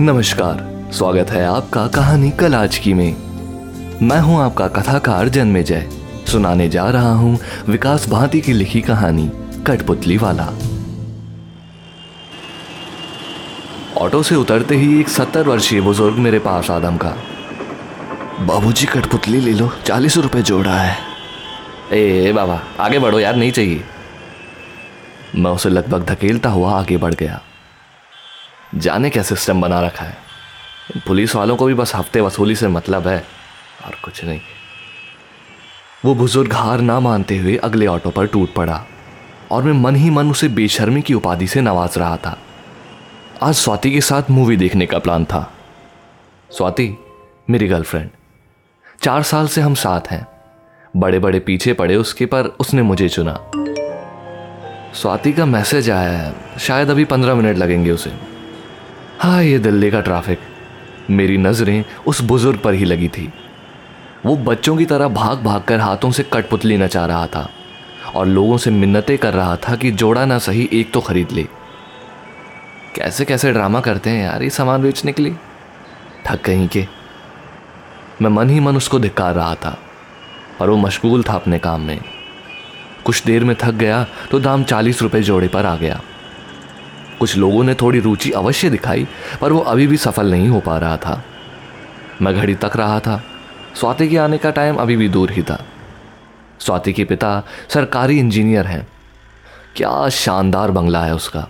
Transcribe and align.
नमस्कार, 0.00 0.90
स्वागत 0.92 1.30
है 1.30 1.44
आपका 1.44 1.86
कहानी 1.86 2.30
कलाज 2.30 2.78
की 2.78 2.94
में। 2.94 3.16
मैं 4.02 4.20
हूँ 4.20 4.40
आपका 4.42 4.68
कथाकार 4.68 5.28
जन्मे 5.28 5.62
जय 5.62 5.88
सुनाने 6.32 6.68
जा 6.68 6.90
रहा 6.90 7.12
हूँ 7.12 7.38
विकास 7.68 8.08
भांति 8.08 8.40
की 8.40 8.52
लिखी 8.52 8.80
कहानी, 8.80 9.30
कठपुतली 9.66 10.16
वाला। 10.16 10.44
ऑटो 13.96 14.22
से 14.22 14.34
उतरते 14.34 14.76
ही 14.76 15.00
एक 15.00 15.08
सत्तर 15.08 15.42
वर्षीय 15.42 15.80
बुज़ुर्ग 15.80 16.16
मेरे 16.16 16.38
पास 16.38 16.70
आदम 16.70 16.96
का। 16.96 17.16
बाबूजी, 18.40 18.86
कठपुतली 18.86 19.40
ले 19.40 19.52
लो, 19.52 19.70
चालीस 19.86 20.16
रुपए 20.16 20.42
जोड़ा 20.42 20.74
है। 20.74 20.96
ए, 21.92 22.32
बाबा, 22.32 22.62
आगे 22.80 22.98
बढ़ो 22.98 23.20
यार, 23.20 23.36
नहीं 23.36 23.52
चाहिए। 23.52 23.84
मैं 25.36 25.50
उसे 25.50 25.68
लगभग 25.68 26.04
धकेलता 26.04 26.48
हुआ 26.48 26.80
आगे 26.80 26.96
बढ़ 26.96 27.14
गया। 27.14 27.42
जाने 28.74 29.10
क्या 29.10 29.22
सिस्टम 29.22 29.60
बना 29.60 29.80
रखा 29.80 30.04
है। 30.04 30.16
पुलिस 31.06 31.34
वालों 31.36 31.56
को 31.56 31.66
भी 31.66 31.74
बस 31.74 31.94
हफ़्ते 31.94 32.20
वसूली 32.20 32.54
से 32.54 32.68
मतलब 32.68 33.08
है, 33.08 33.24
और 33.86 33.94
कुछ 34.04 34.24
नहीं। 34.24 34.40
वो 36.04 36.14
बुज़ुर्ग 36.14 36.52
हार 36.52 36.80
ना 36.80 37.00
मानते 37.00 37.36
हुए 37.36 37.56
अगले 37.56 37.86
ऑटो 37.86 38.10
पर 38.10 38.26
टूट 38.26 38.54
पड़ा, 38.54 38.86
और 39.50 39.62
मैं 39.62 39.72
मन 39.72 39.96
ही 39.96 40.10
मन 40.10 40.30
उसे 40.30 40.48
बेशर्मी 40.48 41.02
की 41.02 41.14
उपाधि 41.14 41.46
से 41.46 41.60
नवाज़ 41.60 41.98
रहा 41.98 42.16
था। 42.16 42.38
आज 43.42 43.54
स्वाति 43.54 43.90
के 43.90 44.00
साथ 44.00 44.30
मूवी 44.30 44.56
देखने 44.56 44.86
का 44.86 44.98
प्लान 44.98 45.24
था। 45.24 45.52
स्वाति, 46.50 46.96
मेरी 47.50 47.68
गर्लफ्रेंड, 47.68 48.10
चार 49.02 49.22
साल 49.22 49.48
से 49.48 49.60
हम 49.60 49.74
साथ 49.74 50.00
हैं। 50.10 50.26
बड़े 50.96 51.18
बड़े 51.18 51.40
पीछे 51.40 51.72
पड़े 51.72 51.96
उसके 51.96 52.26
पर 52.26 52.44
उसने 52.60 52.82
मुझे 52.82 53.08
चुना। 53.08 53.38
स्वाति 54.94 55.32
का 55.32 55.46
मैसेज 55.46 55.90
आया 55.90 56.18
है, 56.18 56.34
शायद 56.58 56.90
अभी 56.90 57.04
पंद्रह 57.04 57.34
मिनट 57.34 57.58
लगेंगे 57.58 57.90
उसे। 57.90 58.29
हाँ 59.20 59.42
ये 59.42 59.58
दिल्ली 59.58 59.90
का 59.90 60.00
ट्रैफ़िक। 60.00 60.38
मेरी 61.10 61.36
नज़रें 61.38 61.84
उस 62.06 62.20
बुज़ुर्ग 62.20 62.58
पर 62.58 62.74
ही 62.74 62.84
लगी 62.84 63.08
थी। 63.08 63.32
वो 64.26 64.36
बच्चों 64.36 64.76
की 64.76 64.84
तरह 64.84 65.08
भाग 65.08 65.42
भाग 65.42 65.62
कर 65.62 65.80
हाथों 65.80 66.10
से 66.10 66.22
कठपुतली 66.22 66.76
नचा 66.76 67.04
रहा 67.06 67.26
था 67.26 67.48
और 68.14 68.26
लोगों 68.26 68.56
से 68.58 68.70
मिन्नतें 68.70 69.16
कर 69.18 69.34
रहा 69.34 69.56
था 69.56 69.76
कि 69.76 69.90
जोड़ा 69.90 70.24
ना 70.24 70.38
सही, 70.38 70.68
एक 70.72 70.92
तो 70.92 71.00
खरीद 71.00 71.32
ले। 71.32 71.42
कैसे 72.96 73.24
कैसे 73.24 73.52
ड्रामा 73.52 73.80
करते 73.80 74.10
हैं 74.10 74.24
यार 74.24 74.42
ये 74.42 74.50
सामान 74.50 74.82
बेचने 74.82 75.12
के 75.12 75.22
लिए? 75.22 75.36
थक 76.26 76.42
कहीं 76.42 76.68
के। 76.68 76.86
मैं 78.22 78.30
मन 78.30 78.50
ही 78.50 78.60
मन 78.60 78.76
उसको 78.76 78.98
धिक्कार 78.98 79.34
रहा 79.34 79.54
था 79.54 79.78
और 80.60 80.70
वो 80.70 80.76
मशगूल 80.76 81.22
था 81.22 81.34
अपने 81.34 81.58
काम 81.58 81.80
में। 81.80 82.00
कुछ 83.04 83.24
देर 83.24 83.44
में 83.44 83.56
थक 83.60 83.74
गया 83.74 84.06
तो 84.30 84.40
दाम 84.40 84.64
चालीस 84.64 85.02
रुपए 85.02 85.22
जोड़े 85.22 85.48
पर 85.48 85.66
आ 85.66 85.76
गया। 85.76 86.00
कुछ 87.20 87.36
लोगों 87.36 87.64
ने 87.64 87.74
थोड़ी 87.74 88.00
रुचि 88.00 88.30
अवश्य 88.30 88.70
दिखाई, 88.70 89.08
पर 89.40 89.52
वो 89.52 89.60
अभी 89.60 89.86
भी 89.86 89.96
सफल 89.96 90.30
नहीं 90.30 90.48
हो 90.48 90.60
पा 90.60 90.78
रहा 90.78 90.96
था। 90.96 91.24
मैं 92.22 92.34
घड़ी 92.34 92.54
तक 92.54 92.72
रहा 92.76 93.00
था। 93.00 93.24
स्वाति 93.74 94.08
के 94.08 94.16
आने 94.16 94.38
का 94.38 94.50
टाइम 94.50 94.76
अभी 94.76 94.96
भी 94.96 95.08
दूर 95.08 95.30
ही 95.30 95.42
था। 95.42 95.64
स्वाति 96.58 96.92
के 96.92 97.04
पिता 97.04 97.42
सरकारी 97.68 98.18
इंजीनियर 98.18 98.66
हैं। 98.66 98.88
क्या 99.76 100.08
शानदार 100.08 100.70
बंगला 100.70 101.04
है 101.04 101.14
उसका। 101.14 101.48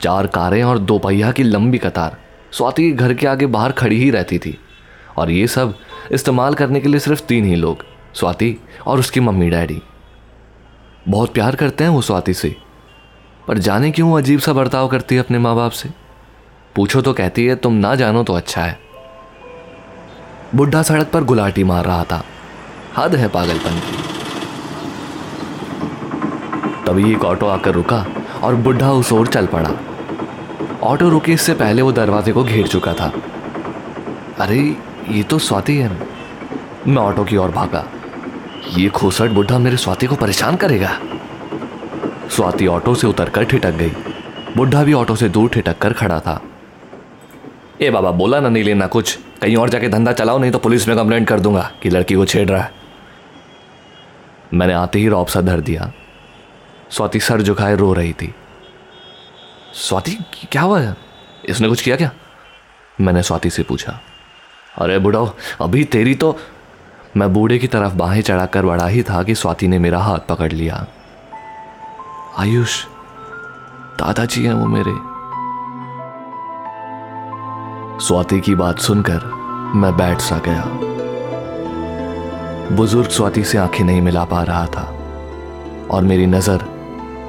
चार 0.00 0.26
कारें 0.26 0.62
और 0.62 0.78
दो 0.78 0.98
पहिया 0.98 1.32
की 1.32 1.42
लंबी 1.42 1.78
कतार। 1.78 2.16
स्वाति 2.52 2.82
के 2.82 2.96
घर 2.96 3.14
के 3.14 3.26
आगे 3.26 3.46
बाहर 3.46 3.72
खड़ी 3.72 3.98
ही 3.98 4.10
रहती 4.10 4.38
थी। 4.38 4.58
और 5.16 5.30
ये 5.30 5.46
सब 5.46 5.74
इस्तेमाल 6.12 6.54
करने 6.54 6.80
के 6.80 6.88
लिए 6.88 7.00
सिर्फ़ 7.00 7.22
तीन 7.22 7.44
ही 7.44 7.54
लोग, 7.54 7.84
स्वाति 8.14 8.56
और 8.86 8.98
उसकी 8.98 9.20
मम्मी 9.20 9.50
डैडी। 9.50 9.82
बहुत 11.08 11.34
प्यार 11.34 11.56
करते 11.56 11.84
हैं 11.84 11.90
वो 11.90 12.02
स्वाति 12.02 12.34
से। 12.34 12.69
पर 13.50 13.58
जाने 13.58 13.90
क्यों 13.90 14.18
अजीब 14.18 14.40
सा 14.40 14.52
बर्ताव 14.52 14.88
करती 14.88 15.14
है 15.14 15.22
अपने 15.22 15.38
माँ 15.38 15.56
बाप 15.56 15.70
से? 15.70 15.88
पूछो 16.76 17.02
तो 17.02 17.12
कहती 17.12 17.46
है, 17.46 17.56
तुम 17.56 17.72
ना 17.72 17.94
जानो 17.94 18.22
तो 18.22 18.32
अच्छा 18.32 18.62
है। 18.62 18.78
बुढ़ा 20.54 20.82
सड़क 20.82 21.10
पर 21.12 21.24
गुलाटी 21.24 21.64
मार 21.64 21.84
रहा 21.84 22.04
था। 22.04 22.24
हद 22.96 23.14
है 23.14 23.28
पागलपन 23.28 23.80
की। 23.80 23.96
तभी 26.86 27.12
एक 27.12 27.24
ऑटो 27.24 27.46
आकर 27.46 27.70
रुका 27.70 28.06
और 28.42 28.54
बुढ़ा 28.54 28.92
उस 28.92 29.12
ओर 29.12 29.26
चल 29.26 29.46
पड़ा। 29.46 29.70
ऑटो 30.82 31.08
रुके 31.08 31.32
इससे 31.32 31.54
पहले 31.54 31.82
वो 31.82 31.92
दरवाजे 31.92 32.32
को 32.32 32.44
घेर 32.44 32.66
चुका 32.66 32.94
था। 32.94 33.12
अरे, 34.40 34.76
ये 35.08 35.22
तो 35.22 35.38
स्वाति 35.38 35.76
है। 35.76 36.08
मैं 36.86 37.02
ऑटो 37.02 37.24
की 37.24 37.36
ओर 37.36 37.50
भागा। 37.50 37.86
ये 38.76 38.88
खोसट 38.88 39.30
बुढ़ा 39.30 39.58
मेरे 39.58 39.76
स्वाति 39.76 40.06
को 40.06 40.14
परेशान 40.14 40.56
करेगा। 40.56 40.98
स्वाति 42.30 42.66
ऑटो 42.66 42.94
से 42.94 43.06
उतरकर 43.06 43.44
ठिटक 43.44 43.70
गई। 43.70 43.92
बुढ़ा 44.56 44.84
भी 44.84 44.92
ऑटो 44.92 45.16
से 45.16 45.28
दूर 45.28 45.48
ठिटक 45.48 45.78
कर 45.78 45.92
खड़ा 45.92 46.20
था। 46.20 46.42
ए 47.80 47.90
बाबा, 47.90 48.10
बोला 48.10 48.40
ना 48.40 48.48
नहीं 48.48 48.64
लेना 48.64 48.86
कुछ। 48.86 49.18
कहीं 49.42 49.56
और 49.56 49.68
जाके 49.68 49.88
धंधा 49.88 50.12
चलाओ, 50.12 50.38
नहीं 50.38 50.50
तो 50.50 50.58
पुलिस 50.58 50.88
में 50.88 50.96
कंप्लेंट 50.96 51.28
कर 51.28 51.40
दूँगा 51.40 51.70
कि 51.82 51.90
लड़की 51.90 52.14
को 52.14 52.24
छेड़ 52.24 52.48
रहा 52.48 52.62
है। 52.62 52.72
मैंने 54.54 54.72
आते 54.72 54.98
ही 54.98 55.08
रौब 55.08 55.26
सा 55.26 55.40
धर 55.40 55.60
दिया। 55.60 55.92
स्वाति 56.90 57.20
सर 57.20 57.42
झुकाए 57.42 57.76
रो 57.76 57.92
रही 57.92 58.12
थी। 58.12 58.34
स्वाति, 59.74 60.18
क्या 60.52 60.62
हुआ? 60.62 60.80
है 60.80 60.96
इसने 61.48 61.68
कुछ 61.68 61.82
किया 61.82 61.96
क्या? 61.96 62.10
मैंने 63.00 63.22
स्वाति 63.22 63.50
से 63.50 63.62
पूछा। 63.62 64.00
अरे 64.78 64.98
बुढ़ाओ 64.98 65.34
अभी 65.60 65.84
तेरी 65.84 66.14
तो 66.14 66.38
मैं 67.16 67.32
बूढ़े 67.32 67.58
की 67.58 67.66
तरफ़ 67.66 67.94
बाहें 67.94 68.22
चढ़ाकर 68.22 68.66
बढ़ा 68.66 68.86
ही 68.86 69.02
था 69.02 69.22
कि 69.22 69.34
स्वाति 69.34 69.68
ने 69.68 69.78
मेरा 69.78 69.98
हाथ 69.98 70.18
पकड़ 70.18 70.52
लिया। 70.52 70.86
आयुष, 72.38 72.84
दादाजी 73.98 74.44
हैं 74.44 74.54
वो 74.54 74.66
मेरे। 74.66 74.92
स्वाति 78.04 78.40
की 78.40 78.54
बात 78.54 78.78
सुनकर 78.78 79.24
मैं 79.74 79.96
बैठ 79.96 80.18
सा 80.18 80.38
गया। 80.38 80.64
बुज़ुर्ग 82.76 83.08
स्वाति 83.08 83.44
से 83.44 83.58
आँखें 83.58 83.84
नहीं 83.84 84.02
मिला 84.02 84.24
पा 84.24 84.42
रहा 84.42 84.66
था 84.66 84.82
और 85.90 86.02
मेरी 86.02 86.26
नज़र 86.26 86.64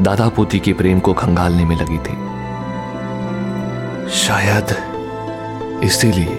दादा 0.00 0.28
पोती 0.28 0.58
के 0.58 0.72
प्रेम 0.72 1.00
को 1.00 1.12
खंगालने 1.12 1.64
में 1.64 1.76
लगी 1.76 1.98
थी। 1.98 2.16
शायद 4.10 4.76
इसीलिए 5.84 6.38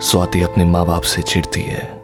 स्वाति 0.00 0.42
अपने 0.42 0.64
माँ 0.64 0.86
बाप 0.86 1.02
से 1.02 1.22
चिढ़ती 1.22 1.62
है। 1.62 1.95